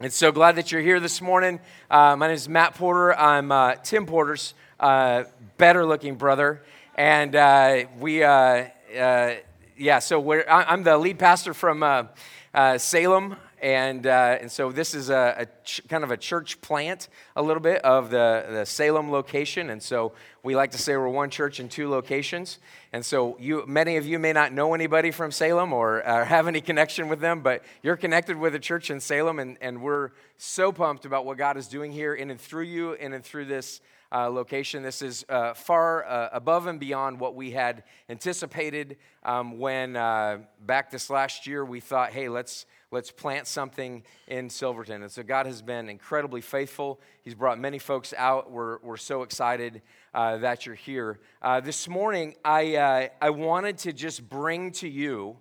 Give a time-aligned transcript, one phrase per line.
[0.00, 1.58] And so glad that you're here this morning.
[1.90, 3.18] Uh, my name is Matt Porter.
[3.18, 5.24] I'm uh, Tim Porter's uh,
[5.56, 6.62] better looking brother.
[6.94, 8.66] And uh, we, uh,
[8.96, 9.34] uh,
[9.76, 12.08] yeah, so I'm the lead pastor from
[12.76, 13.34] Salem.
[13.60, 17.62] And, and so this is a, a ch- kind of a church plant, a little
[17.62, 19.70] bit of the, the Salem location.
[19.70, 22.58] And so we like to say we're one church in two locations.
[22.92, 26.46] And so you, many of you may not know anybody from Salem or uh, have
[26.46, 30.10] any connection with them, but you're connected with a church in Salem, and, and we're
[30.38, 33.46] so pumped about what God is doing here in and through you and and through
[33.46, 33.80] this
[34.12, 34.82] uh, location.
[34.82, 40.38] This is uh, far uh, above and beyond what we had anticipated um, when uh,
[40.64, 45.02] back this last year we thought, hey, let's let's plant something in Silverton.
[45.02, 47.00] And so God has been incredibly faithful.
[47.22, 48.50] He's brought many folks out.
[48.50, 49.82] We're, we're so excited
[50.14, 51.20] uh, that you're here.
[51.42, 55.36] Uh, this morning, I, uh, I wanted to just bring to you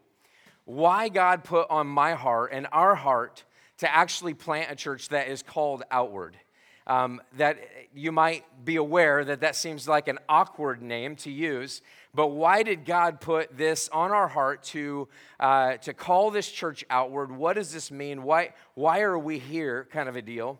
[0.65, 3.45] why God put on my heart and our heart
[3.77, 6.37] to actually plant a church that is called Outward.
[6.85, 7.57] Um, that
[7.93, 11.81] you might be aware that that seems like an awkward name to use,
[12.13, 15.07] but why did God put this on our heart to,
[15.39, 17.31] uh, to call this church outward?
[17.31, 18.23] What does this mean?
[18.23, 19.87] Why, why are we here?
[19.91, 20.59] Kind of a deal.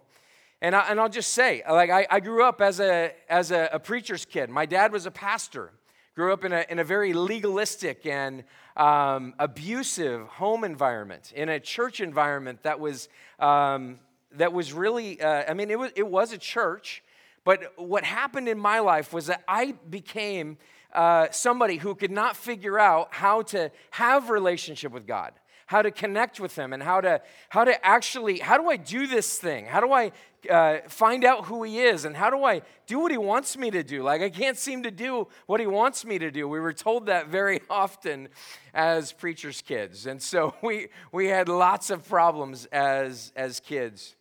[0.62, 3.70] And, I, and I'll just say, like, I, I grew up as, a, as a,
[3.74, 4.50] a preacher's kid.
[4.50, 5.72] My dad was a pastor.
[6.16, 8.44] Grew up in a, in a very legalistic and
[8.76, 13.08] um, abusive home environment, in a church environment that was,
[13.40, 14.00] um,
[14.32, 17.04] that was really, uh, I mean, it was, it was a church,
[17.44, 20.58] but what happened in my life was that I became
[20.98, 25.32] uh, somebody who could not figure out how to have relationship with God
[25.68, 29.06] how to connect with him and how to how to actually how do i do
[29.06, 29.66] this thing?
[29.66, 30.12] How do i
[30.50, 33.70] uh, find out who he is and how do i do what he wants me
[33.72, 34.02] to do?
[34.02, 36.48] Like i can't seem to do what he wants me to do.
[36.48, 38.30] We were told that very often
[38.74, 44.16] as preachers kids and so we we had lots of problems as as kids.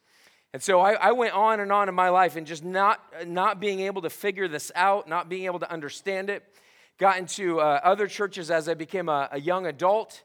[0.53, 3.61] And so I, I, went on and on in my life and just not, not
[3.61, 6.45] being able to figure this out, not being able to understand it.
[6.99, 10.23] Got into uh, other churches as I became a, a, young adult.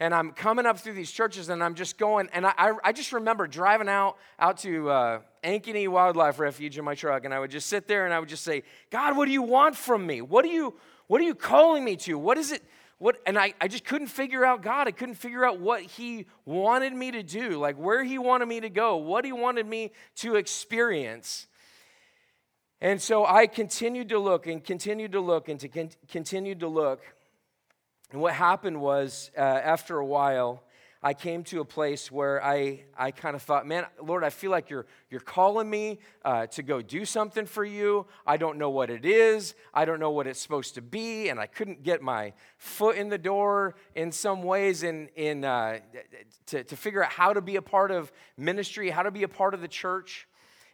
[0.00, 3.12] And I'm coming up through these churches and I'm just going, and I, I just
[3.12, 7.50] remember driving out, out to uh, Ankeny Wildlife Refuge in my truck, and I would
[7.50, 10.22] just sit there and I would just say, God, what do you want from me?
[10.22, 10.74] What, do you,
[11.06, 12.18] what are you calling me to?
[12.18, 12.62] What is it?
[13.00, 16.26] what and I, I just couldn't figure out god i couldn't figure out what he
[16.44, 19.90] wanted me to do like where he wanted me to go what he wanted me
[20.16, 21.46] to experience
[22.80, 26.68] and so i continued to look and continued to look and to con- continued to
[26.68, 27.00] look
[28.12, 30.62] and what happened was uh, after a while
[31.02, 34.50] I came to a place where I, I kind of thought, man, Lord, I feel
[34.50, 38.06] like you're, you're calling me uh, to go do something for you.
[38.26, 39.54] I don't know what it is.
[39.72, 41.30] I don't know what it's supposed to be.
[41.30, 45.78] And I couldn't get my foot in the door in some ways in, in, uh,
[46.46, 49.28] to, to figure out how to be a part of ministry, how to be a
[49.28, 50.28] part of the church.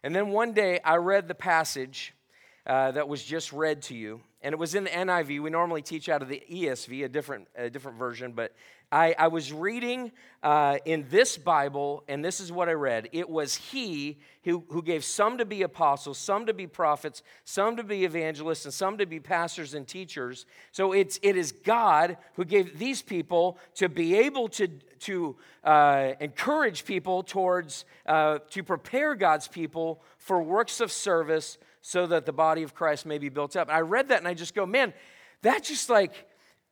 [0.06, 2.14] And then one day I read the passage
[2.66, 4.20] uh, that was just read to you.
[4.42, 5.40] And it was in the NIV.
[5.40, 8.52] We normally teach out of the ESV, a different, a different version, but
[8.92, 10.12] I, I was reading
[10.44, 13.08] uh, in this Bible, and this is what I read.
[13.12, 17.76] It was He who, who gave some to be apostles, some to be prophets, some
[17.76, 20.46] to be evangelists, and some to be pastors and teachers.
[20.70, 24.68] So it's, it is God who gave these people to be able to,
[25.00, 32.04] to uh, encourage people towards, uh, to prepare God's people for works of service so
[32.04, 33.70] that the body of Christ may be built up.
[33.70, 34.92] I read that and I just go, man,
[35.42, 36.26] that just like,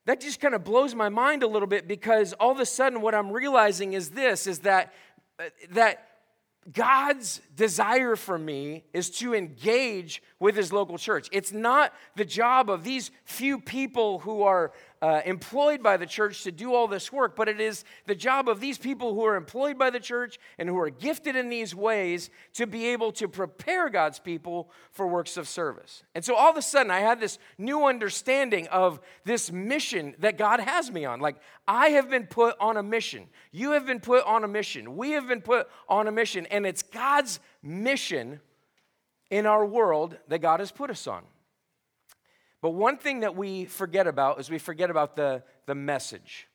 [0.07, 3.01] that just kind of blows my mind a little bit because all of a sudden
[3.01, 4.93] what I'm realizing is this is that
[5.39, 6.09] uh, that
[6.73, 11.29] God's desire for me is to engage with his local church.
[11.31, 14.73] It's not the job of these few people who are
[15.05, 18.49] uh, employed by the church to do all this work, but it is the job
[18.49, 21.75] of these people who are employed by the church and who are gifted in these
[21.75, 26.05] ways to be able to prepare God's people for works of service.
[26.15, 30.39] And so all of a sudden, I had this new understanding of this mission that
[30.39, 31.21] God has me on.
[31.21, 31.37] Like,
[31.69, 33.27] I have been put on a mission.
[33.53, 34.97] You have been put on a mission.
[34.97, 38.41] We have been put on a mission, and it's God's mission
[39.31, 41.25] in our world that God has put us on.
[42.65, 46.49] But one thing that we forget about is we forget about the, the message.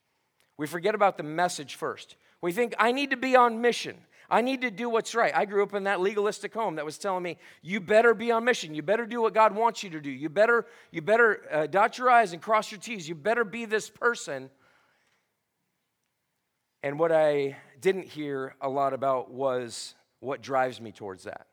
[0.58, 2.16] We forget about the message first.
[2.42, 3.96] We think, I need to be on mission.
[4.28, 5.32] I need to do what's right.
[5.36, 8.44] I grew up in that legalistic home that was telling me, you better be on
[8.44, 8.74] mission.
[8.74, 10.10] You better do what God wants you to do.
[10.10, 13.08] You better, you better uh, dot your I's and cross your T's.
[13.08, 14.50] You better be this person.
[16.82, 21.46] And what I didn't hear a lot about was what drives me towards that.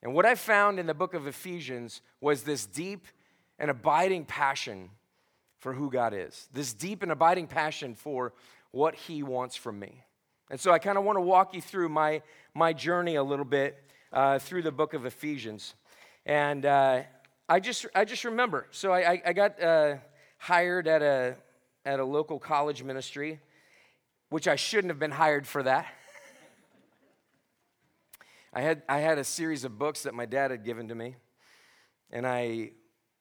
[0.00, 3.08] And what I found in the book of Ephesians was this deep
[3.60, 4.88] an abiding passion
[5.58, 8.32] for who God is, this deep and abiding passion for
[8.72, 10.02] what He wants from me.
[10.50, 12.22] And so I kind of want to walk you through my,
[12.54, 15.74] my journey a little bit uh, through the book of Ephesians.
[16.24, 17.02] And uh,
[17.48, 19.96] I, just, I just remember, so I, I, got uh,
[20.38, 21.36] hired at a,
[21.84, 23.38] at a local college ministry,
[24.30, 25.86] which I shouldn't have been hired for that.
[28.54, 31.16] I had, I had a series of books that my dad had given to me,
[32.10, 32.72] and I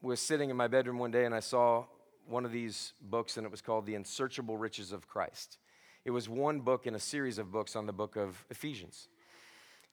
[0.02, 1.86] was sitting in my bedroom one day and I saw
[2.28, 5.58] one of these books, and it was called The Unsearchable Riches of Christ.
[6.06, 9.10] It was one book in a series of books on the book of Ephesians.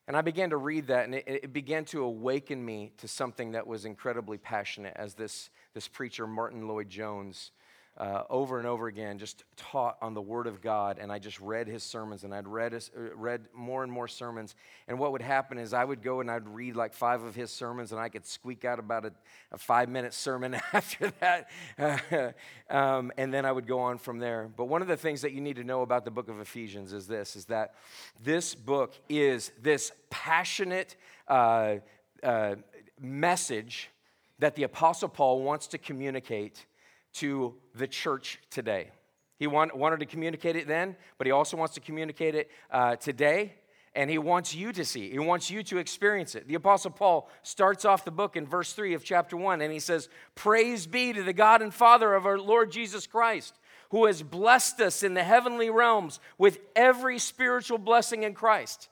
[0.06, 3.52] And I began to read that, and it, it, began to awaken me to something
[3.52, 7.50] that was incredibly passionate as this, this preacher, Martyn Lloyd-Jones,
[7.98, 10.98] uh, over and over again, just taught on the Word of God.
[11.00, 14.06] And I just read his sermons, and I'd read, his, uh, read more and more
[14.06, 14.54] sermons.
[14.86, 17.50] And what would happen is I would go and I'd read like five of his
[17.50, 19.12] sermons, and I could squeak out about a,
[19.50, 21.48] a five minute sermon after that.
[22.70, 24.50] um, and then I would go on from there.
[24.54, 26.92] But one of the things that you need to know about the book of Ephesians
[26.92, 27.74] is this is that
[28.22, 30.96] this book is this passionate
[31.28, 31.76] uh,
[32.22, 32.56] uh
[33.00, 33.90] message
[34.38, 36.66] that the Apostle Paul wants to communicate
[37.16, 38.90] to the church today.
[39.38, 42.96] He want, wanted to communicate it then, but he also wants to communicate it uh,
[42.96, 43.54] today,
[43.94, 45.10] and he wants you to see.
[45.10, 46.48] He wants you to experience it.
[46.48, 49.78] The Apostle Paul starts off the book in verse 3 of chapter 1, and he
[49.78, 53.54] says, Praise be to the God and Father of our Lord Jesus Christ,
[53.90, 58.88] who has blessed us in the heavenly realms with every spiritual blessing in Christ.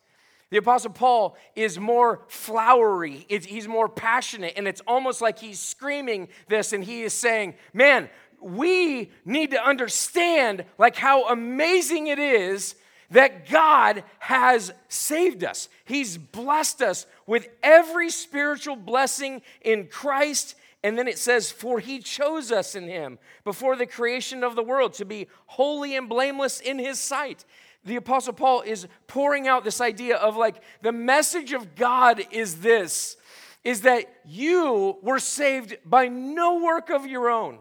[0.54, 6.28] The Apostle Paul is more flowery, he's more passionate, and it's almost like he's screaming
[6.46, 8.08] this and he is saying, Man,
[8.40, 12.76] we need to understand like how amazing it is
[13.10, 15.68] that God has saved us.
[15.86, 20.54] He's blessed us with every spiritual blessing in Christ.
[20.84, 24.62] And then it says, For he chose us in him before the creation of the
[24.62, 27.44] world to be holy and blameless in his sight
[27.84, 32.56] the Apostle Paul is pouring out this idea of like the message of God is
[32.56, 33.16] this
[33.62, 37.58] is that you were saved by no work of your own.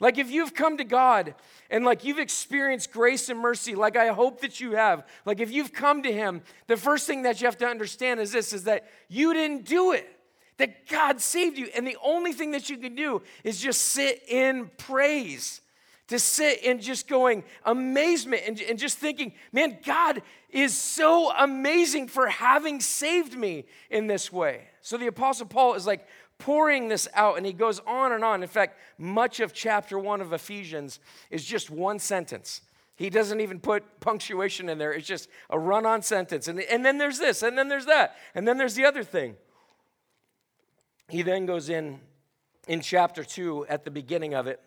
[0.00, 1.34] Like if you've come to God
[1.70, 5.50] and like you've experienced grace and mercy, like I hope that you have, like if
[5.50, 8.64] you've come to Him, the first thing that you have to understand is this is
[8.64, 10.08] that you didn't do it.
[10.58, 11.68] That God saved you.
[11.76, 15.60] And the only thing that you can do is just sit in praise
[16.08, 22.08] to sit and just going amazement and, and just thinking, man, God is so amazing
[22.08, 24.68] for having saved me in this way.
[24.82, 26.06] So the Apostle Paul is like
[26.38, 28.42] pouring this out and he goes on and on.
[28.42, 31.00] In fact, much of chapter one of Ephesians
[31.30, 32.60] is just one sentence.
[32.94, 34.92] He doesn't even put punctuation in there.
[34.92, 36.48] It's just a run on sentence.
[36.48, 39.36] And, and then there's this, and then there's that, and then there's the other thing.
[41.08, 42.00] He then goes in
[42.66, 44.60] in chapter 2 at the beginning of it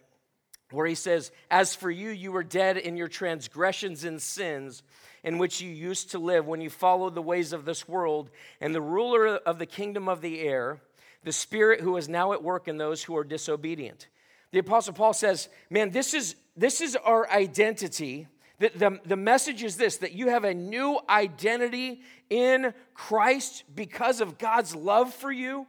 [0.72, 4.84] where he says, As for you, you were dead in your transgressions and sins
[5.24, 8.30] in which you used to live when you followed the ways of this world
[8.62, 10.80] and the ruler of the kingdom of the air,
[11.24, 14.08] the spirit who is now at work in those who are disobedient.
[14.52, 18.28] The Apostle Paul says, Man, this is, this is our identity.
[18.60, 24.22] The, the, the message is this that you have a new identity in Christ because
[24.22, 25.68] of God's love for you.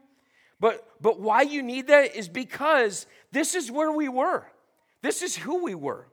[0.61, 4.47] But, but why you need that is because this is where we were.
[5.02, 6.06] This is who we were.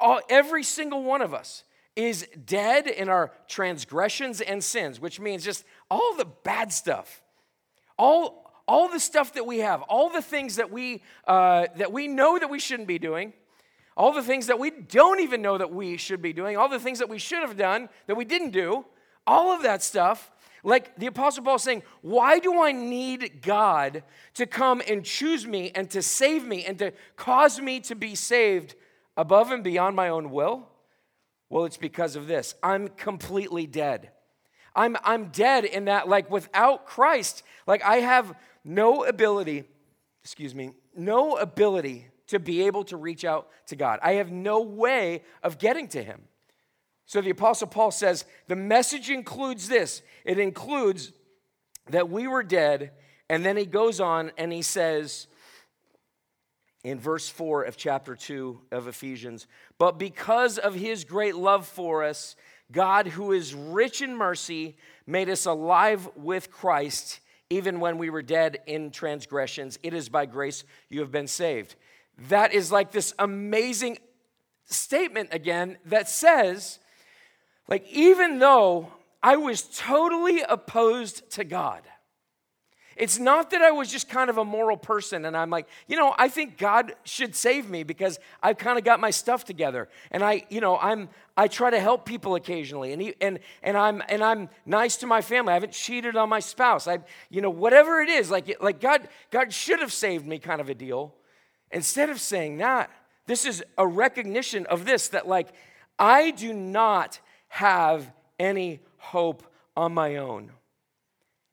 [0.00, 1.64] All, every single one of us
[1.96, 7.22] is dead in our transgressions and sins, which means just all the bad stuff,
[7.98, 12.06] all, all the stuff that we have, all the things that we, uh, that we
[12.06, 13.32] know that we shouldn't be doing,
[13.96, 16.78] all the things that we don't even know that we should be doing, all the
[16.78, 18.84] things that we should have done that we didn't do,
[19.26, 20.30] all of that stuff
[20.64, 24.02] like the Apostle Paul saying, Why do I need God
[24.34, 28.14] to come and choose me and to save me and to cause me to be
[28.14, 28.74] saved
[29.16, 30.68] above and beyond my own will?
[31.50, 32.54] Well, it's because of this.
[32.62, 34.10] I'm completely dead.
[34.74, 38.34] I'm, I'm dead in that, like, without Christ, like, I have
[38.64, 39.64] no ability,
[40.22, 43.98] excuse me, no ability to be able to reach out to God.
[44.02, 46.22] I have no way of getting to Him.
[47.08, 51.10] So the Apostle Paul says the message includes this it includes
[51.88, 52.92] that we were dead.
[53.30, 55.26] And then he goes on and he says
[56.84, 59.46] in verse 4 of chapter 2 of Ephesians,
[59.78, 62.36] but because of his great love for us,
[62.70, 68.22] God, who is rich in mercy, made us alive with Christ even when we were
[68.22, 69.78] dead in transgressions.
[69.82, 71.74] It is by grace you have been saved.
[72.28, 73.98] That is like this amazing
[74.66, 76.78] statement again that says
[77.68, 81.82] like, even though I was totally opposed to God,
[82.98, 85.96] it's not that I was just kind of a moral person and I'm like, you
[85.96, 89.88] know, I think God should save me because I've kind of got my stuff together.
[90.10, 93.76] And I, you know, I'm I try to help people occasionally and he, and and
[93.76, 95.52] I'm and I'm nice to my family.
[95.52, 96.88] I haven't cheated on my spouse.
[96.88, 96.98] I
[97.30, 100.68] you know, whatever it is, like like God God should have saved me kind of
[100.68, 101.14] a deal.
[101.70, 102.90] Instead of saying that,
[103.26, 105.50] this is a recognition of this that like
[106.00, 109.42] I do not have any hope
[109.76, 110.50] on my own.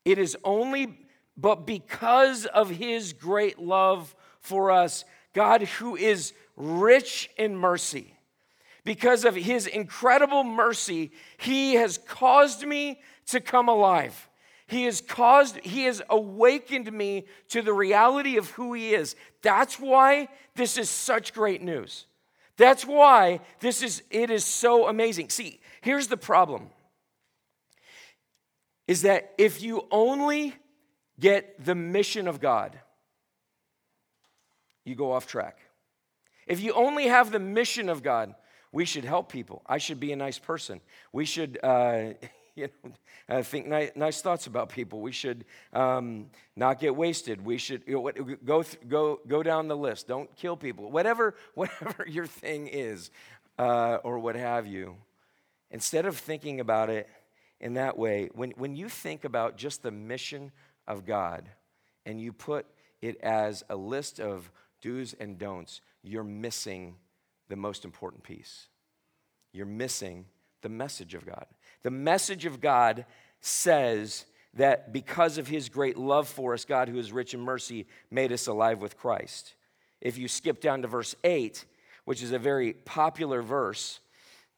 [0.04, 1.06] It is only
[1.38, 8.14] but because of his great love for us, God, who is rich in mercy,
[8.86, 14.30] because of his incredible mercy, he has caused me to come alive.
[14.68, 19.16] He has caused, he has awakened me to the reality of who he is.
[19.42, 22.06] That's why this is such great news.
[22.58, 25.30] That's why this is, it is so amazing.
[25.30, 26.70] See, here's the problem
[28.88, 30.56] is that if you only
[31.20, 32.78] get the mission of God,
[34.84, 35.60] you go off track.
[36.48, 38.34] If you only have the mission of God,
[38.72, 39.62] we should help people.
[39.68, 40.82] I should be a nice person.
[41.14, 42.14] We should, uh,
[42.56, 42.92] you know,
[43.30, 45.02] uh, think nice, nice, thoughts about people.
[45.02, 47.44] We should um, not get wasted.
[47.46, 50.08] We should you know, go go go down the list.
[50.08, 50.92] Don't kill people.
[50.92, 53.12] Whatever whatever your thing is,
[53.60, 54.96] uh, or what have you.
[55.76, 57.06] Instead of thinking about it
[57.60, 60.54] in that way, when when you think about just the mission
[60.88, 61.50] of God
[62.06, 62.66] and you put
[63.02, 64.50] it as a list of
[64.82, 66.96] do's and don'ts, you're missing
[67.50, 68.70] the most important piece.
[69.52, 70.28] You're missing
[70.62, 71.46] the message of God.
[71.84, 73.06] The message of God
[73.42, 77.86] says that because of his great love for us, God, who is rich in mercy,
[78.10, 79.56] made us alive with Christ.
[80.00, 81.66] If you skip down to verse 8,
[82.06, 84.00] which is a very popular verse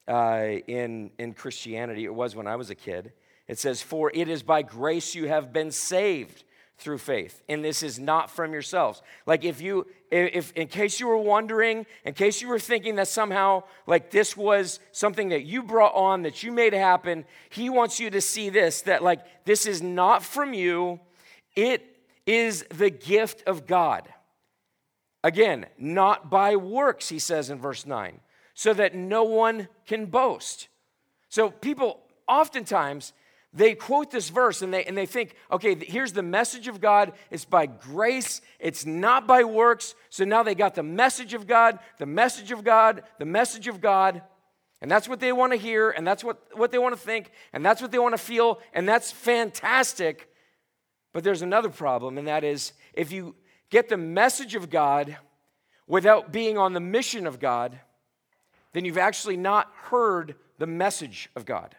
[0.07, 3.11] uh, in, in Christianity, it was when I was a kid,
[3.47, 6.43] it says, For it is by grace you have been saved
[6.79, 9.01] through faith and this is not from yourselves.
[9.25, 13.07] Like if you if in case you were wondering in case you were thinking that
[13.07, 17.99] somehow like this was something that you brought on that you made happen he wants
[17.99, 20.99] you to see this that like this is not from you.
[21.55, 21.83] It
[22.27, 24.07] is the gift of god.
[25.23, 28.19] Again not by works he says in verse 9
[28.57, 30.67] so that no one can boast
[31.29, 33.13] so people oftentimes
[33.53, 37.13] they quote this verse and they, and they think, okay, here's the message of God.
[37.31, 39.95] It's by grace, it's not by works.
[40.09, 43.81] So now they got the message of God, the message of God, the message of
[43.81, 44.21] God.
[44.79, 47.31] And that's what they want to hear, and that's what, what they want to think,
[47.51, 50.29] and that's what they want to feel, and that's fantastic.
[51.13, 53.33] But there's another problem, and that is if you
[53.71, 55.17] get the message of God
[55.87, 57.79] without being on the mission of God,
[58.73, 61.75] then you've actually not heard the message of God.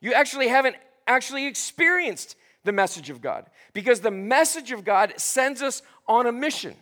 [0.00, 0.76] You actually haven't
[1.06, 6.32] actually experienced the message of God because the message of God sends us on a
[6.32, 6.74] mission.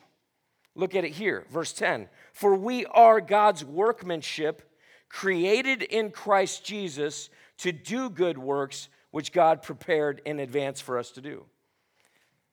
[0.74, 2.08] Look at it here, verse 10.
[2.32, 4.62] For we are God's workmanship,
[5.08, 11.10] created in Christ Jesus to do good works which God prepared in advance for us
[11.12, 11.44] to do.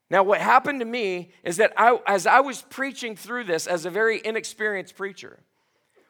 [0.10, 3.86] Now, what happened to me is that I, as I was preaching through this as
[3.86, 5.40] a very inexperienced preacher,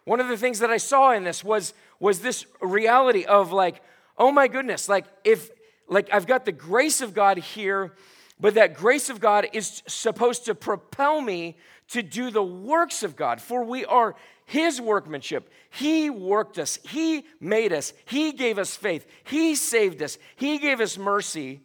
[0.06, 3.82] one of the things that I saw in this was, was this reality of like,
[4.18, 5.50] oh my goodness, like if,
[5.88, 7.94] like I've got the grace of God here,
[8.40, 11.58] but that grace of God is supposed to propel me
[11.90, 15.50] to do the works of God, for we are His workmanship.
[15.70, 20.82] He worked us, He made us, He gave us faith, He saved us, He gave
[20.82, 21.62] us mercy.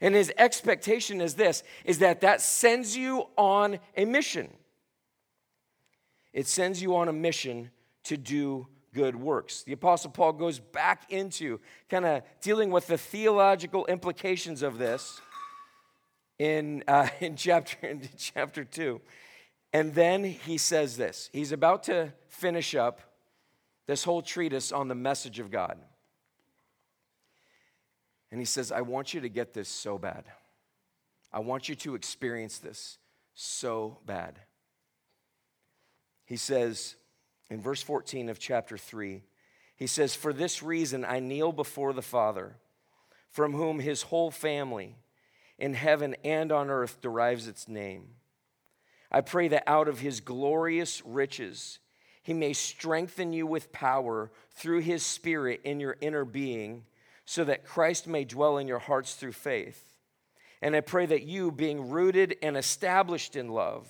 [0.00, 4.50] And His expectation is this is that that sends you on a mission.
[6.32, 7.70] It sends you on a mission
[8.04, 9.62] to do good works.
[9.62, 15.20] The Apostle Paul goes back into kind of dealing with the theological implications of this
[16.38, 19.00] in, uh, in, chapter, in chapter 2.
[19.72, 23.00] And then he says this he's about to finish up
[23.86, 25.78] this whole treatise on the message of God.
[28.30, 30.24] And he says, I want you to get this so bad.
[31.32, 32.98] I want you to experience this
[33.34, 34.38] so bad.
[36.24, 36.96] He says,
[37.50, 39.22] in verse 14 of chapter 3,
[39.76, 42.56] he says, For this reason I kneel before the Father,
[43.30, 44.96] from whom his whole family
[45.58, 48.08] in heaven and on earth derives its name.
[49.10, 51.78] I pray that out of his glorious riches,
[52.22, 56.84] he may strengthen you with power through his Spirit in your inner being,
[57.26, 59.92] so that Christ may dwell in your hearts through faith.
[60.62, 63.88] And I pray that you, being rooted and established in love,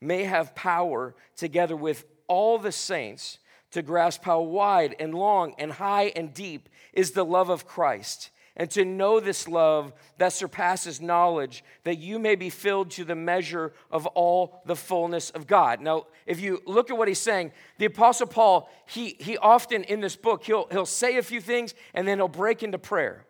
[0.00, 3.36] may have power together with all the saints
[3.72, 8.30] to grasp how wide and long and high and deep is the love of Christ,
[8.56, 13.14] and to know this love that surpasses knowledge, that you may be filled to the
[13.14, 15.82] measure of all the fullness of God.
[15.82, 20.00] Now, if you look at what he's saying, the Apostle Paul, he, he often in
[20.00, 23.26] this book, he'll, he'll say a few things and then he'll break into prayer.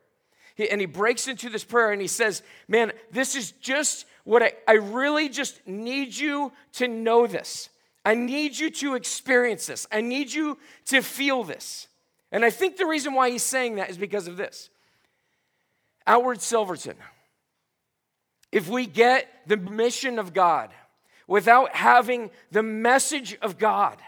[0.54, 4.44] He, and he breaks into this prayer and he says, Man, this is just what
[4.44, 7.68] I, I really just need you to know this.
[8.04, 9.86] I need you to experience this.
[9.92, 11.86] I need you to feel this.
[12.32, 14.70] And I think the reason why he's saying that is because of this.
[16.06, 16.96] Outward Silverton,
[18.50, 20.70] if we get the mission of God
[21.28, 23.98] without having the message of God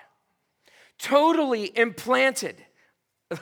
[0.99, 2.65] totally implanted,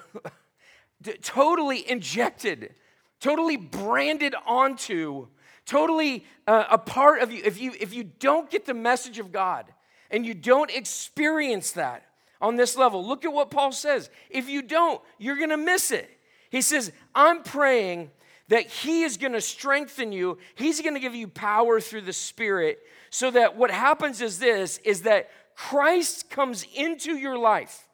[1.23, 2.75] totally injected,
[3.21, 5.29] totally branded onto,
[5.65, 9.33] totally uh, a part of you, if you if you don't get the message of
[9.33, 9.73] God
[10.13, 12.05] and you don't experience that
[12.41, 14.11] on this level, look at what Paul says.
[14.29, 16.11] If you don't, you're going to miss it.
[16.51, 18.11] He says, "I'm praying
[18.49, 20.39] that He is going to strengthen you.
[20.55, 24.79] He's going to give you power through the Spirit so that what happens is this
[24.85, 27.89] is that Christ comes into your life,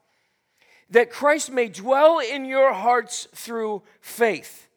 [0.90, 4.68] that Christ may dwell in your hearts through faith.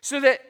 [0.00, 0.40] So that,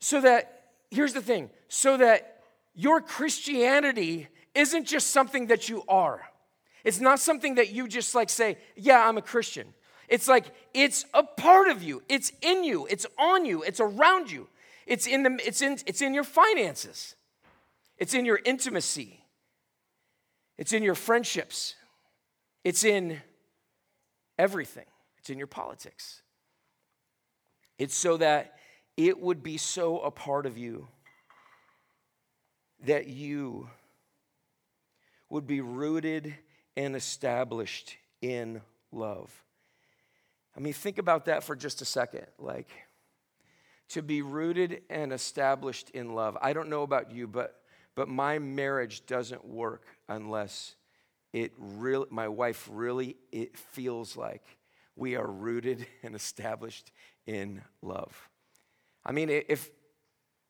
[0.00, 2.42] so that, here's the thing, so that
[2.74, 6.22] your Christianity isn't just something that you are.
[6.84, 9.74] It's not something that you just like say, yeah, I'm a Christian.
[10.08, 12.02] It's like it's a part of you.
[12.08, 12.86] It's in you.
[12.88, 13.62] It's on you.
[13.62, 14.48] It's around you.
[14.86, 17.16] It's in the it's in it's in your finances.
[17.98, 19.24] It's in your intimacy.
[20.58, 21.74] It's in your friendships.
[22.62, 23.20] It's in
[24.38, 24.86] everything.
[25.18, 26.22] It's in your politics.
[27.78, 28.54] It's so that
[28.96, 30.88] it would be so a part of you
[32.84, 33.68] that you
[35.28, 36.34] would be rooted
[36.76, 38.60] and established in
[38.92, 39.30] love.
[40.56, 42.26] I mean, think about that for just a second.
[42.38, 42.70] Like,
[43.88, 46.36] to be rooted and established in love.
[46.40, 47.60] I don't know about you, but,
[47.94, 50.74] but my marriage doesn't work unless
[51.32, 54.42] it really, my wife really, it feels like
[54.96, 56.90] we are rooted and established
[57.26, 58.28] in love.
[59.04, 59.70] I mean, if,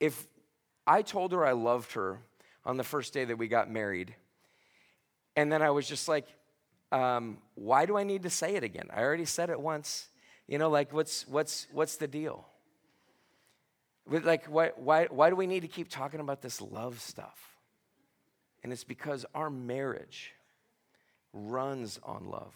[0.00, 0.26] if
[0.86, 2.20] I told her I loved her
[2.64, 4.14] on the first day that we got married,
[5.36, 6.26] and then I was just like,
[6.90, 8.88] um, why do I need to say it again?
[8.92, 10.08] I already said it once.
[10.48, 12.46] You know, like what's what's what's the deal?
[14.08, 17.56] Like why why why do we need to keep talking about this love stuff?
[18.62, 20.32] And it's because our marriage
[21.32, 22.54] runs on love.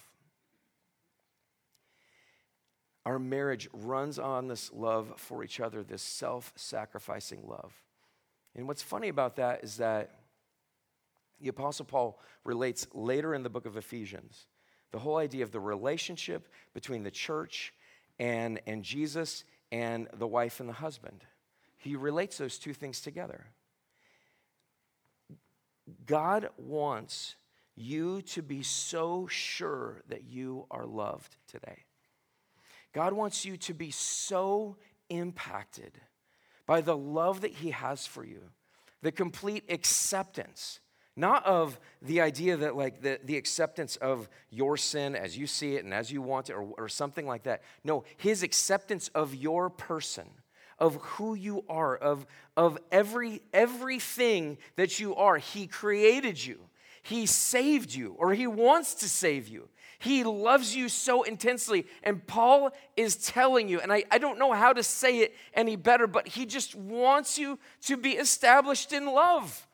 [3.04, 7.72] Our marriage runs on this love for each other, this self sacrificing love.
[8.54, 10.19] And what's funny about that is that
[11.40, 14.46] the Apostle Paul relates later in the book of Ephesians
[14.92, 17.72] the whole idea of the relationship between the church
[18.18, 21.24] and, and Jesus and the wife and the husband.
[21.76, 23.46] He relates those two things together.
[26.06, 27.36] God wants
[27.76, 31.84] you to be so sure that you are loved today.
[32.92, 34.76] God wants you to be so
[35.08, 35.92] impacted
[36.66, 38.42] by the love that He has for you,
[39.02, 40.80] the complete acceptance
[41.16, 45.74] not of the idea that, like, the, the acceptance of your sin as you see
[45.74, 47.62] it and as you want it, or, or something like that.
[47.84, 50.28] No, his acceptance of your person,
[50.78, 55.36] of who you are, of, of every, everything that you are.
[55.36, 56.58] He created you,
[57.02, 59.68] he saved you, or he wants to save you.
[59.98, 61.86] He loves you so intensely.
[62.02, 65.76] And Paul is telling you, and I, I don't know how to say it any
[65.76, 69.66] better, but he just wants you to be established in love.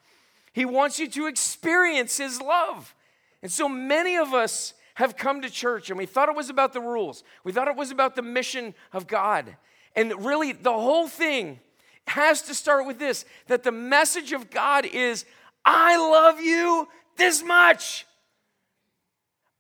[0.56, 2.94] He wants you to experience His love.
[3.42, 6.72] And so many of us have come to church and we thought it was about
[6.72, 9.54] the rules, we thought it was about the mission of God.
[9.94, 11.60] And really, the whole thing
[12.06, 15.26] has to start with this that the message of God is,
[15.62, 16.88] I love you
[17.18, 18.06] this much.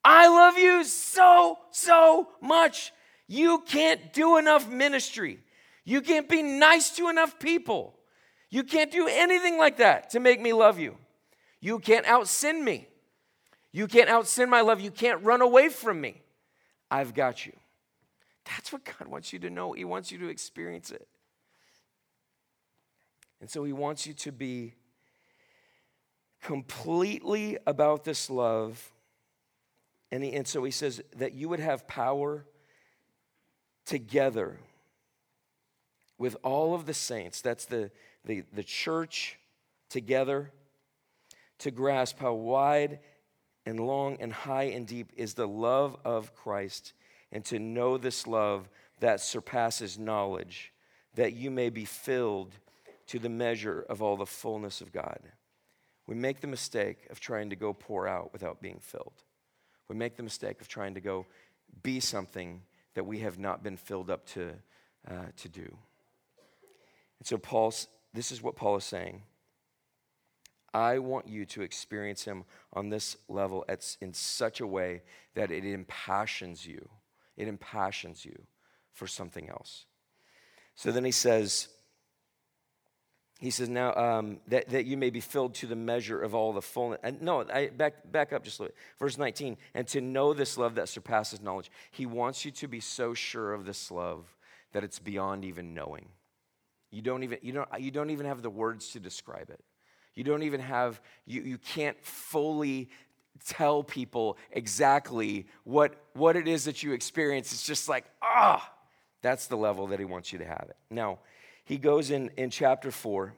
[0.02, 2.94] I love you so, so much.
[3.28, 5.40] You can't do enough ministry.
[5.84, 7.95] You can't be nice to enough people.
[8.50, 10.96] You can't do anything like that to make me love you.
[11.60, 12.88] You can't out sin me.
[13.72, 14.80] You can't out sin my love.
[14.80, 16.22] You can't run away from me.
[16.90, 17.52] I've got you.
[18.44, 19.72] That's what God wants you to know.
[19.72, 21.06] He wants you to experience it.
[23.40, 24.74] And so He wants you to be
[26.42, 28.92] completely about this love.
[30.12, 32.46] And, he, and so He says that you would have power
[33.84, 34.58] together
[36.18, 37.40] with all of the saints.
[37.40, 37.90] That's the
[38.26, 39.38] the, the church
[39.88, 40.52] together
[41.58, 42.98] to grasp how wide
[43.64, 46.92] and long and high and deep is the love of Christ
[47.32, 48.68] and to know this love
[49.00, 50.72] that surpasses knowledge,
[51.14, 52.52] that you may be filled
[53.08, 55.20] to the measure of all the fullness of God.
[56.06, 59.24] We make the mistake of trying to go pour out without being filled.
[59.88, 61.26] We make the mistake of trying to go
[61.82, 62.62] be something
[62.94, 64.52] that we have not been filled up to,
[65.08, 65.76] uh, to do.
[67.18, 67.72] And so, Paul,
[68.16, 69.22] this is what Paul is saying.
[70.72, 75.02] I want you to experience him on this level at, in such a way
[75.34, 76.88] that it impassions you.
[77.36, 78.42] It impassions you
[78.92, 79.86] for something else.
[80.74, 81.68] So then he says,
[83.40, 86.52] he says, now um, that, that you may be filled to the measure of all
[86.52, 87.00] the fullness.
[87.02, 88.82] And no, I, back, back up just a little bit.
[88.98, 91.70] Verse 19, and to know this love that surpasses knowledge.
[91.90, 94.24] He wants you to be so sure of this love
[94.72, 96.08] that it's beyond even knowing.
[96.96, 99.60] You don't even, you don't, you don't even have the words to describe it.
[100.14, 102.88] You don't even have, you, you can't fully
[103.44, 107.52] tell people exactly what, what it is that you experience.
[107.52, 108.72] It's just like, ah,
[109.20, 110.76] that's the level that he wants you to have it.
[110.88, 111.18] Now,
[111.66, 113.34] he goes in, in chapter 4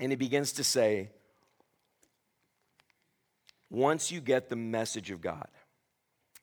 [0.00, 1.10] and he begins to say,
[3.70, 5.46] once you get the message of God,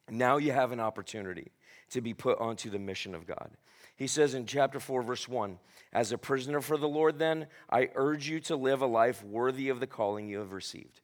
[0.10, 1.52] now you have an opportunity
[1.90, 3.52] to be put onto the mission of God.
[3.96, 5.58] He says in chapter 4, verse 1
[5.94, 9.70] As a prisoner for the Lord, then, I urge you to live a life worthy
[9.70, 11.02] of the calling you have received.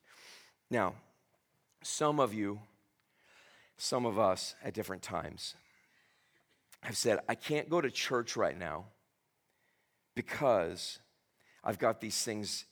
[0.69, 0.95] Now,
[1.82, 2.60] some of you,
[3.77, 5.56] some of us at different times,
[6.84, 8.86] have said, I can't go to church right now
[10.15, 10.99] because
[11.63, 12.65] I've got these things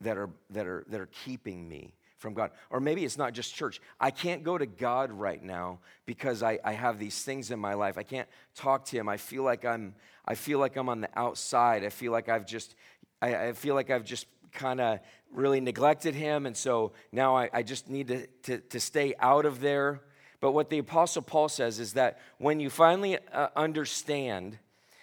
[0.00, 2.52] that are, that are, that are keeping me from God.
[2.70, 3.82] Or maybe it's not just church.
[4.00, 7.74] I can't go to God right now because I, I have these things in my
[7.74, 7.98] life.
[7.98, 9.10] I can't talk to Him.
[9.10, 11.84] I feel like I'm, I feel like I'm on the outside.
[11.84, 12.76] I feel like I've just,
[13.20, 15.00] I, I feel like I've just kind of
[15.34, 16.46] really neglected Him.
[16.46, 20.00] And so now I, I just need to, to, to stay out of there.
[20.40, 24.56] But what the Apostle Paul says is that when you finally uh, understand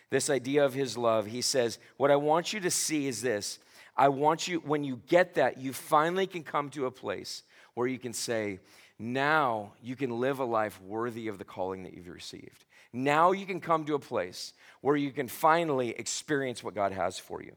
[0.10, 3.60] this idea of his love, he says, What I want you to see is this.
[3.96, 7.88] I want you, when you get that, you finally can come to a place where
[7.88, 8.60] you can say,
[8.98, 12.66] Now you can live a life worthy of the calling that you've received.
[12.94, 17.18] Now you can come to a place where you can finally experience what God has
[17.18, 17.54] for you.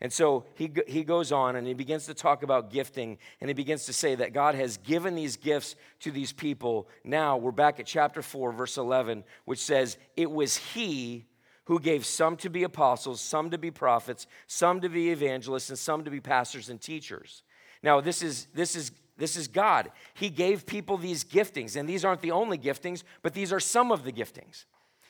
[0.00, 3.54] And so he, he goes on and he begins to talk about gifting and he
[3.54, 6.88] begins to say that God has given these gifts to these people.
[7.04, 11.24] Now we're back at chapter 4, verse 11, which says, It was he
[11.64, 15.78] who gave some to be apostles, some to be prophets, some to be evangelists, and
[15.78, 17.42] some to be pastors and teachers.
[17.82, 19.90] Now, this is, this is, this is God.
[20.14, 23.90] He gave people these giftings, and these aren't the only giftings, but these are some
[23.90, 24.64] of the giftings.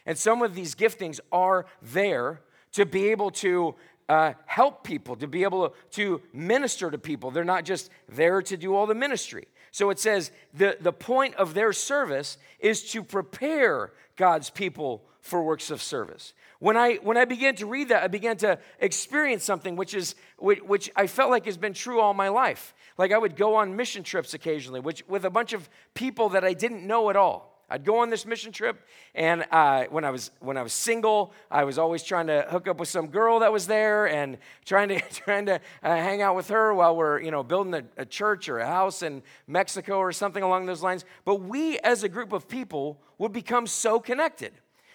[0.07, 2.41] And some of these giftings are there
[2.73, 3.75] to be able to
[4.09, 7.31] uh, help people, to be able to minister to people.
[7.31, 9.47] They're not just there to do all the ministry.
[9.71, 15.43] So it says the, the point of their service is to prepare God's people for
[15.43, 16.35] works of service.
[16.59, 20.15] When I, when I began to read that, I began to experience something which, is,
[20.39, 22.75] which, which I felt like has been true all my life.
[22.97, 26.45] Like I would go on mission trips occasionally which, with a bunch of people that
[26.45, 27.55] I didn't know at all.
[27.71, 31.33] I'd go on this mission trip, and uh, when I was when I was single,
[31.51, 34.37] I was always trying to hook up with some girl that was there, and
[34.67, 38.03] trying to trying to uh, hang out with her while we're you know building a,
[38.03, 41.07] a church or a house in Mexico or something along those lines.
[41.25, 44.53] But we, as a group of people, would become so connected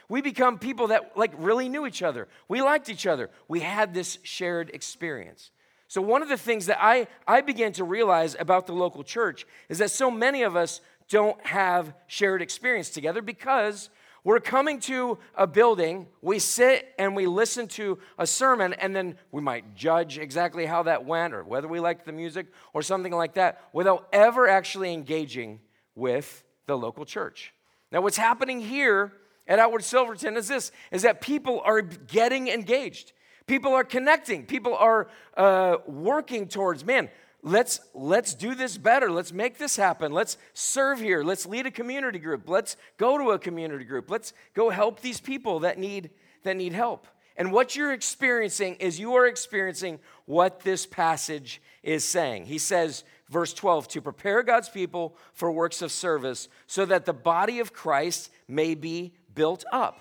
[0.09, 2.27] we become people that like really knew each other.
[2.47, 3.29] We liked each other.
[3.47, 5.51] We had this shared experience.
[5.87, 9.47] So one of the things that I, I began to realize about the local church
[9.69, 13.89] is that so many of us don't have shared experience together because
[14.23, 19.17] we're coming to a building, we sit and we listen to a sermon, and then
[19.31, 23.13] we might judge exactly how that went or whether we liked the music or something
[23.13, 25.59] like that without ever actually engaging
[25.95, 27.53] with the local church.
[27.91, 29.13] Now, what's happening here
[29.49, 33.11] at Outward Silverton is this is that people are getting engaged.
[33.47, 34.45] People are connecting.
[34.45, 37.09] People are uh, working towards, man,
[37.41, 39.11] let's let's do this better.
[39.11, 40.11] Let's make this happen.
[40.11, 41.23] Let's serve here.
[41.23, 42.47] Let's lead a community group.
[42.47, 44.11] Let's go to a community group.
[44.11, 46.11] Let's go help these people that need
[46.43, 47.07] that need help.
[47.35, 52.45] And what you're experiencing is you are experiencing what this passage is saying.
[52.45, 57.13] He says verse 12 to prepare god's people for works of service so that the
[57.13, 59.97] body of christ may be built up.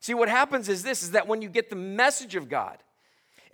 [0.00, 2.76] See, what happens is this is that when you get the message of God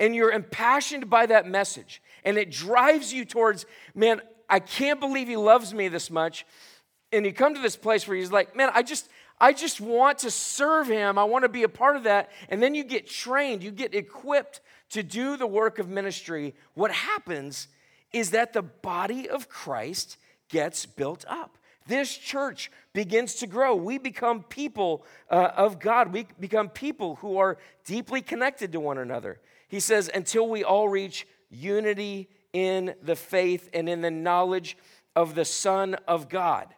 [0.01, 4.21] and you're impassioned by that message and it drives you towards, man,
[4.51, 6.45] I can't believe he loves me this much.
[7.13, 9.09] And you come to this place where he's like, man, I just,
[9.41, 11.19] I just want to serve him.
[11.19, 12.31] I want to be a part of that.
[12.49, 16.57] And then you get trained, you get equipped to do the work of ministry.
[16.75, 17.69] What happens
[18.13, 20.17] is that the body of Christ
[20.49, 21.59] gets built up.
[21.89, 23.75] This church begins to grow.
[23.75, 26.13] We become people uh, of God.
[26.13, 29.41] We become people who are deeply connected to one another.
[29.69, 34.77] He says, until we all reach unity in the faith and in the knowledge
[35.17, 36.69] of the Son of God.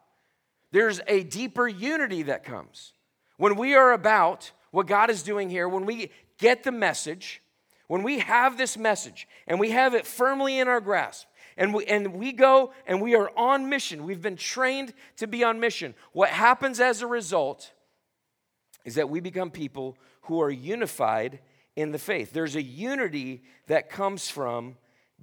[0.72, 2.92] There's a deeper unity that comes.
[3.36, 7.42] When we are about what God is doing here, when we get the message,
[7.88, 11.26] when we have this message and we have it firmly in our grasp,
[11.60, 15.44] and we, and we go and we are on mission, we've been trained to be
[15.44, 15.94] on mission.
[16.12, 17.70] What happens as a result
[18.84, 21.38] is that we become people who are unified
[21.76, 22.32] in the faith.
[22.32, 24.78] There's a unity that comes from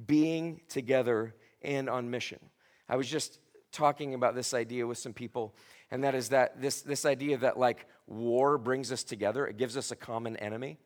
[0.06, 2.39] being together and on mission.
[2.88, 3.39] I was just
[3.71, 5.56] talking about this idea with some people,
[5.89, 9.76] and that is that this, this idea that like war brings us together, it gives
[9.76, 10.78] us a common enemy.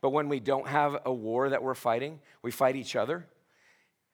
[0.00, 3.26] But when we don't have a war that we're fighting, we fight each other.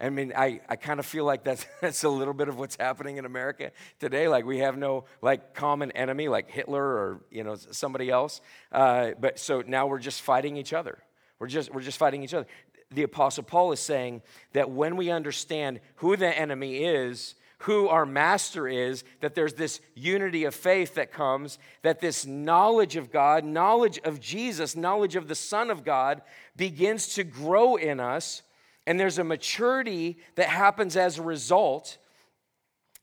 [0.01, 2.77] I mean, I, I kind of feel like that's, that's a little bit of what's
[2.77, 4.29] happening in America today.
[4.29, 8.41] Like we have no like common enemy like Hitler or you know somebody else.
[8.71, 10.99] Uh, but so now we're just fighting each other.
[11.39, 12.47] We're just we're just fighting each other.
[12.91, 14.23] The Apostle Paul is saying
[14.55, 19.81] that when we understand who the enemy is, who our master is, that there's this
[19.95, 25.29] unity of faith that comes, that this knowledge of God, knowledge of Jesus, knowledge of
[25.29, 26.23] the Son of God
[26.57, 28.43] begins to grow in us.
[28.89, 31.99] And there's a maturity that happens as a result.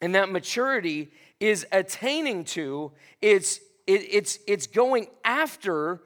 [0.01, 6.01] And that maturity is attaining to, it's, it, it's, it's going after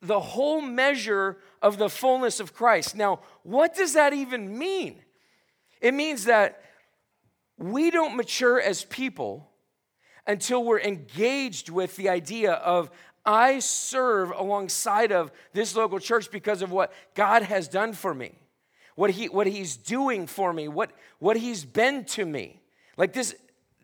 [0.00, 2.96] the whole measure of the fullness of Christ.
[2.96, 5.02] Now, what does that even mean?
[5.82, 6.62] It means that
[7.58, 9.50] we don't mature as people
[10.26, 12.90] until we're engaged with the idea of
[13.26, 18.38] I serve alongside of this local church because of what God has done for me,
[18.94, 22.60] what, he, what He's doing for me, what, what He's been to me.
[22.96, 23.34] Like this,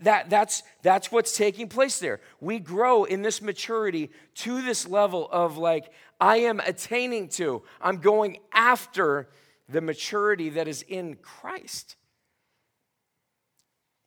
[0.02, 2.20] that, that's, that's what's taking place there.
[2.40, 7.98] We grow in this maturity to this level of like, I am attaining to, I'm
[7.98, 9.28] going after
[9.68, 11.96] the maturity that is in Christ.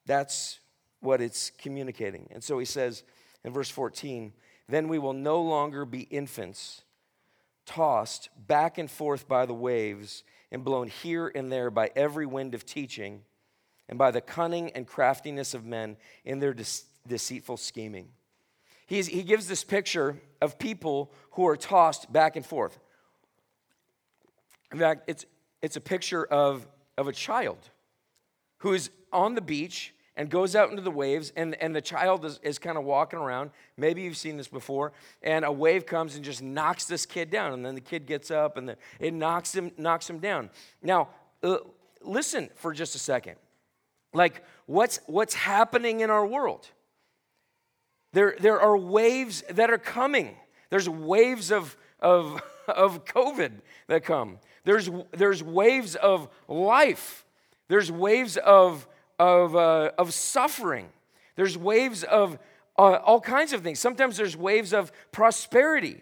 [0.06, 0.60] That's
[1.00, 2.28] what it's communicating.
[2.32, 3.04] And so he says
[3.44, 4.34] in verse 14,
[4.68, 6.84] then we will no longer be infants,
[7.66, 12.54] tossed back and forth by the waves and blown here and there by every wind
[12.54, 13.24] of teaching
[13.90, 16.64] and by the cunning and craftiness of men in their de-
[17.08, 18.08] deceitful scheming.
[18.86, 22.80] He's, he gives this picture of people who are tossed back and forth.
[24.72, 25.26] In fact, it's,
[25.62, 27.58] it's a picture of, of a child
[28.60, 32.40] who's on the beach and goes out into the waves, and, and the child is,
[32.44, 33.50] is kind of walking around.
[33.78, 37.54] Maybe you've seen this before, and a wave comes and just knocks this kid down,
[37.54, 40.50] and then the kid gets up and the, it knocks him, knocks him down.
[40.82, 41.10] Now,
[41.42, 41.58] uh,
[42.02, 43.36] listen for just a second.
[44.14, 46.68] Like, what's, what's happening in our world?
[48.12, 50.36] There, there are waves that are coming.
[50.70, 53.52] There's waves of, of, of COVID
[53.88, 54.38] that come.
[54.64, 57.26] There's, there's waves of life.
[57.68, 58.88] There's waves of,
[59.24, 60.90] of, uh, of suffering.
[61.38, 62.38] There's waves of
[62.78, 63.80] uh, all kinds of things.
[63.80, 66.02] Sometimes there's waves of prosperity.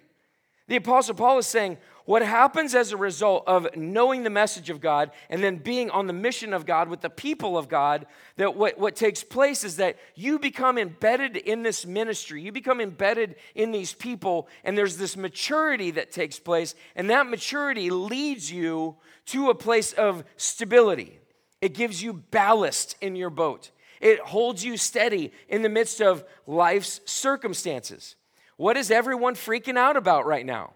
[0.67, 4.81] The Apostle Paul is saying, what happens as a result of knowing the message of
[4.81, 8.07] God and then being on the mission of God with the people of God,
[8.37, 12.41] that what, what takes place is that you become embedded in this ministry.
[12.41, 17.29] You become embedded in these people, and there's this maturity that takes place, and that
[17.29, 18.95] maturity leads you
[19.27, 21.20] to a place of stability.
[21.61, 26.23] It gives you ballast in your boat, it holds you steady in the midst of
[26.47, 28.15] life's circumstances.
[28.57, 30.73] What is everyone freaking out about right now?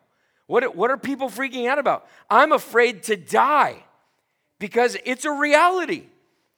[0.47, 2.07] What, what are people freaking out about?
[2.29, 3.83] I'm afraid to die
[4.59, 6.03] because it's a reality.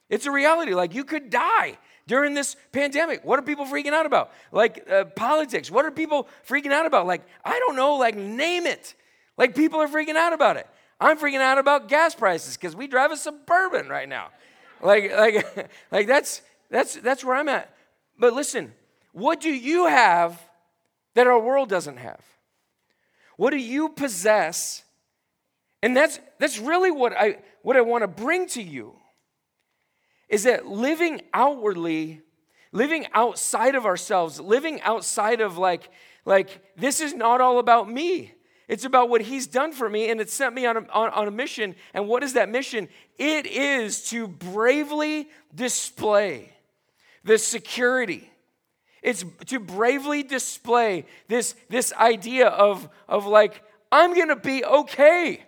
[0.10, 0.74] It's a reality.
[0.74, 3.24] Like you could die during this pandemic.
[3.24, 4.32] What are people freaking out about?
[4.52, 5.70] Like uh, politics.
[5.70, 7.08] What are people freaking out about?
[7.08, 8.96] Like, I don't know, like name it.
[9.38, 10.68] Like people are freaking out about it.
[11.00, 14.30] I'm freaking out about gas prices because we drive a suburban right now.
[14.82, 17.74] Like, like, like that's that's that's where I'm at.
[18.18, 18.74] But listen,
[19.14, 20.42] what do you have
[21.14, 22.22] that our world doesn't have?
[23.38, 24.84] What do you possess?
[25.82, 28.96] And that's, that's really what I, what I want to bring to you
[30.28, 32.22] is that living outwardly,
[32.72, 35.90] living outside of ourselves, living outside of like,
[36.26, 38.34] like this is not all about me.
[38.68, 41.28] It's about what he's done for me, and it sent me on a, on, on
[41.28, 41.76] a mission.
[41.94, 42.90] And what is that mission?
[43.18, 46.52] It is to bravely display
[47.24, 48.30] the security
[49.08, 55.44] it's to bravely display this, this idea of, of like, I'm gonna be okay.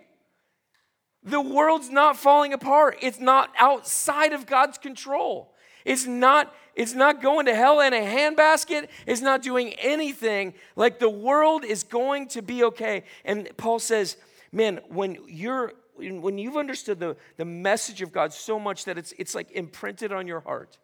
[1.22, 5.52] The world's not falling apart, it's not outside of God's control.
[5.84, 8.88] It's not, it's not going to hell in a handbasket.
[9.06, 10.54] It's not doing anything.
[10.76, 13.04] Like the world is going to be okay.
[13.22, 14.16] And Paul says,
[14.50, 19.12] man, when you're when you've understood the, the message of God so much that it's,
[19.18, 20.78] it's like imprinted on your heart,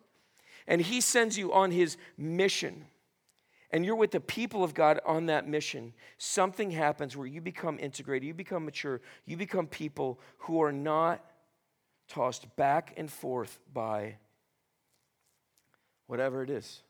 [0.66, 2.84] and He sends you on His mission,
[3.70, 7.78] and you're with the people of God on that mission, something happens where you become
[7.78, 11.24] integrated, you become mature, you become people who are not
[12.08, 14.16] tossed back and forth by
[16.06, 16.82] whatever it is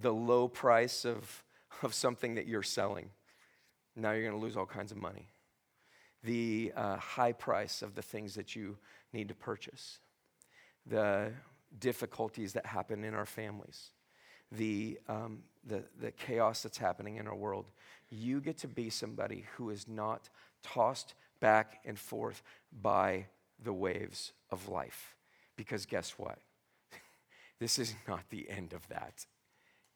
[0.00, 1.42] the low price of,
[1.82, 3.10] of something that you're selling.
[3.96, 5.28] Now you're going to lose all kinds of money.
[6.22, 8.76] The uh, high price of the things that you
[9.12, 9.98] need to purchase.
[10.86, 11.32] The
[11.78, 13.90] difficulties that happen in our families.
[14.52, 17.66] The, um, the, the chaos that's happening in our world.
[18.10, 20.28] You get to be somebody who is not
[20.62, 22.42] tossed back and forth
[22.82, 23.26] by
[23.62, 25.16] the waves of life.
[25.56, 26.38] Because guess what?
[27.60, 29.26] This is not the end of that.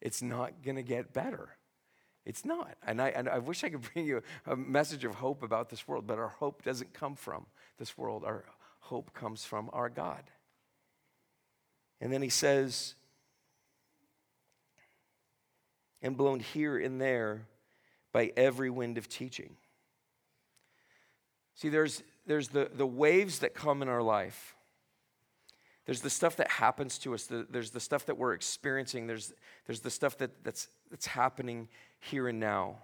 [0.01, 1.57] It's not going to get better.
[2.25, 2.77] It's not.
[2.87, 5.87] And I, and I wish I could bring you a message of hope about this
[5.87, 7.47] world, but our hope doesn't come from
[7.79, 8.25] this world.
[8.25, 8.45] Our
[8.81, 10.23] hope comes from our God.
[12.01, 12.97] And then he says,
[16.03, 17.47] and blown here and there
[18.13, 19.57] by every wind of teaching.
[21.55, 24.57] See, there's, there's the, the waves that come in our life.
[25.87, 27.25] There's the stuff that happens to us.
[27.25, 29.07] The, there's the stuff that we're experiencing.
[29.07, 29.33] There's,
[29.67, 31.69] there's the stuff that, that's, that's happening
[32.01, 32.77] here and now.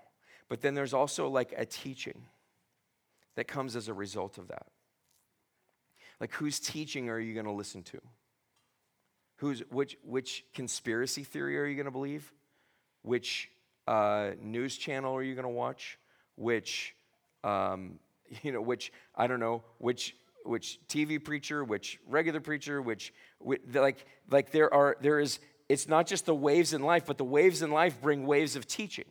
[0.49, 2.25] But then there's also like a teaching
[3.37, 4.67] that comes as a result of that.
[6.21, 8.01] Like, whose teaching are you going to listen to?
[9.37, 12.33] Who's, which, which conspiracy theory are you going to believe?
[13.03, 13.49] Which
[13.87, 15.97] uh, news channel are you going to watch?
[16.35, 16.97] Which
[17.45, 18.01] um,
[18.43, 20.15] you know, which, I don't know, which,
[20.49, 23.13] which TV preacher, which regular preacher, which,
[23.73, 27.25] like, like there are, there is, it's not just the waves in life, but the
[27.25, 29.05] waves in life bring waves of teaching.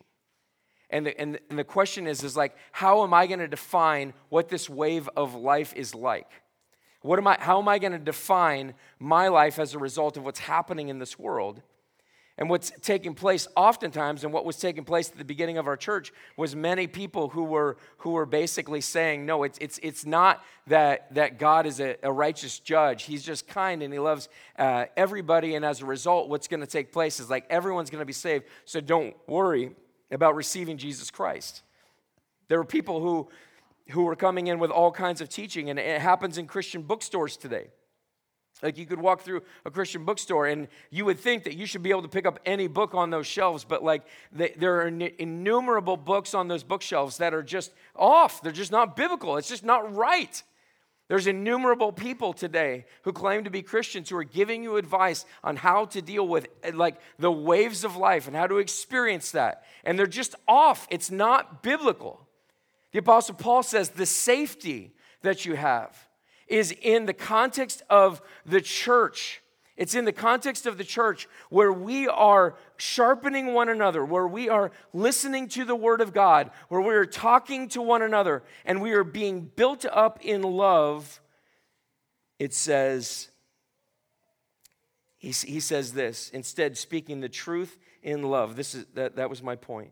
[0.90, 4.14] And the, and, and the question is, is like, how am I going to define
[4.30, 6.30] what this wave of life is like?
[7.02, 10.24] What am I, how am I going to define my life as a result of
[10.24, 11.62] what's happening in this world?
[12.40, 15.76] And what's taking place oftentimes, and what was taking place at the beginning of our
[15.76, 20.44] church, was many people who were, who were basically saying, no, it's, it's, it's not
[20.68, 23.04] that, that God is a, a righteous judge.
[23.04, 25.56] He's just kind and he loves uh, everybody.
[25.56, 28.14] And as a result, what's going to take place is like everyone's going to be
[28.14, 28.46] saved.
[28.66, 29.72] So don't worry
[30.12, 31.64] about receiving Jesus Christ.
[32.50, 33.30] There were people who,
[33.90, 37.36] who were coming in with all kinds of teaching, and it happens in Christian bookstores
[37.36, 37.70] today.
[38.64, 41.84] Like you could walk through a Christian bookstore and you would think that you should
[41.84, 44.88] be able to pick up any book on those shelves, but like they, there are
[44.88, 48.42] innumerable books on those bookshelves that are just off.
[48.42, 49.38] They're just not biblical.
[49.38, 50.42] It's just not right.
[51.08, 55.56] There's innumerable people today who claim to be Christians who are giving you advice on
[55.56, 59.64] how to deal with like the waves of life and how to experience that.
[59.86, 60.88] And they're just off.
[60.90, 62.28] It's not biblical.
[62.92, 66.07] The apostle Paul says the safety that you have
[66.48, 69.42] is in the context of the church.
[69.76, 74.50] It's in the context of the church where we are sharpening one another, where we
[74.50, 78.82] are listening to the word of God, where we are talking to one another, and
[78.82, 81.22] we are being built up in love.
[82.40, 83.30] It says,
[85.20, 88.56] he, says this, instead, speaking the truth in love.
[88.56, 89.92] This is, that, that was my point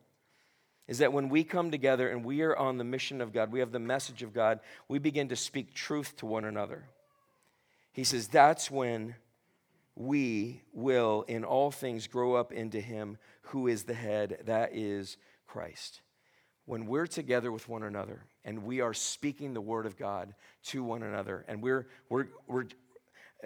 [0.87, 3.59] is that when we come together and we are on the mission of God, we
[3.59, 6.85] have the message of God, we begin to speak truth to one another.
[7.91, 9.15] He says that's when
[9.95, 15.17] we will, in all things, grow up into Him who is the head, that is
[15.47, 16.01] Christ.
[16.65, 20.33] When we're together with one another and we are speaking the word of God
[20.65, 22.65] to one another and we're, we're, we're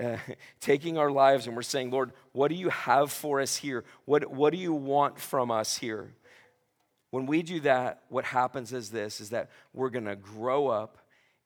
[0.02, 0.17] uh,
[0.60, 3.84] taking our lives and we're saying, Lord, what do you have for us here?
[4.06, 6.13] What, what do you want from us here?
[7.12, 10.98] When we do that, what happens is this is that we're going to grow up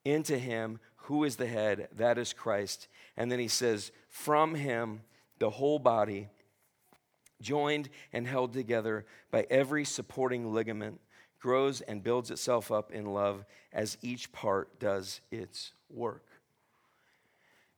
[0.03, 2.87] into him who is the head, that is Christ.
[3.17, 5.01] And then he says, from him
[5.39, 6.29] the whole body
[7.41, 10.99] joined and held together by every supporting ligament
[11.39, 16.25] grows and builds itself up in love as each part does its work.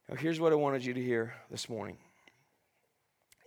[0.08, 1.98] Now here's what I wanted you to hear this morning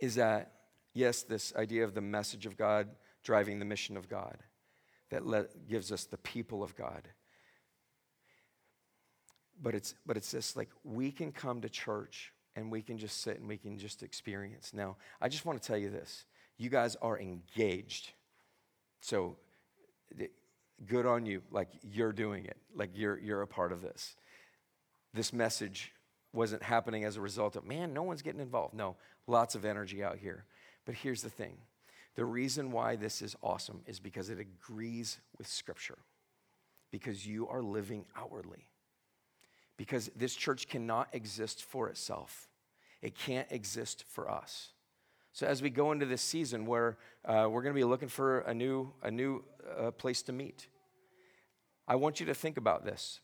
[0.01, 0.51] is that
[0.93, 2.89] yes, this idea of the message of God
[3.29, 4.39] driving the mission of God
[5.11, 5.21] that
[5.69, 7.07] gives us the people of God.
[9.61, 13.21] But it's, but it's this like we can come to church and we can just
[13.21, 14.71] sit and we can just experience.
[14.73, 16.25] Now, I just want to tell you this
[16.57, 18.13] you guys are engaged.
[18.99, 19.37] So,
[20.87, 21.43] good on you.
[21.51, 24.15] Like, you're doing it, like, you're, you're a part of this.
[25.13, 25.91] This message
[26.33, 28.73] wasn't happening as a result of, man, no one's getting involved.
[28.73, 28.95] No,
[29.27, 30.45] lots of energy out here.
[30.87, 31.57] But here's the thing
[32.19, 35.97] the reason why this is awesome is because it agrees with Scripture,
[36.91, 38.67] because you are living outwardly.
[39.77, 42.49] Because this church cannot exist for itself,
[43.01, 44.73] it can't exist for us.
[45.31, 48.39] So as we go into this season where uh, we're going to be looking for
[48.39, 49.41] a new, a new
[49.77, 50.67] uh, place to meet,
[51.87, 53.21] I want you to think about this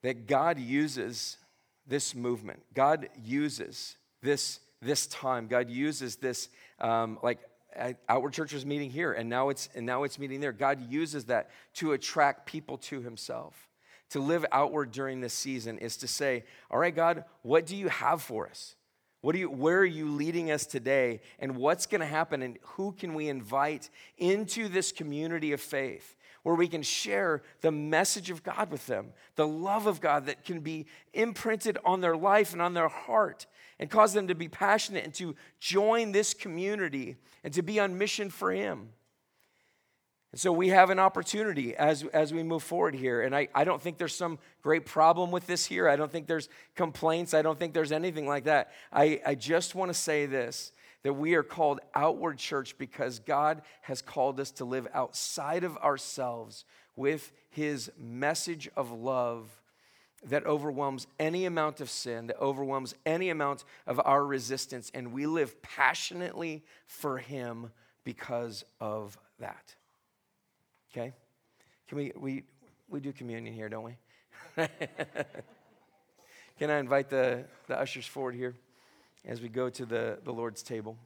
[0.00, 1.36] that God uses
[1.86, 6.48] this movement, God uses this, this time, God uses this,
[6.80, 7.38] um, like
[8.08, 10.52] outward church was meeting here and now it's and now it's meeting there.
[10.52, 13.68] God uses that to attract people to himself.
[14.10, 17.88] To live outward during this season is to say all right god what do you
[17.88, 18.74] have for us?
[19.22, 21.20] What do you, where are you leading us today?
[21.38, 22.42] And what's going to happen?
[22.42, 27.70] And who can we invite into this community of faith where we can share the
[27.70, 32.16] message of God with them, the love of God that can be imprinted on their
[32.16, 33.46] life and on their heart
[33.78, 37.96] and cause them to be passionate and to join this community and to be on
[37.96, 38.88] mission for Him?
[40.32, 43.20] And so we have an opportunity as, as we move forward here.
[43.20, 45.88] And I, I don't think there's some great problem with this here.
[45.88, 47.34] I don't think there's complaints.
[47.34, 48.72] I don't think there's anything like that.
[48.90, 50.72] I, I just want to say this
[51.02, 55.76] that we are called outward church because God has called us to live outside of
[55.78, 59.48] ourselves with his message of love
[60.24, 64.90] that overwhelms any amount of sin, that overwhelms any amount of our resistance.
[64.94, 67.72] And we live passionately for him
[68.04, 69.74] because of that.
[70.92, 71.12] Okay?
[71.88, 72.44] Can we, we,
[72.88, 73.96] we do communion here, don't we?
[76.58, 78.54] Can I invite the, the ushers forward here
[79.24, 80.96] as we go to the, the Lord's table?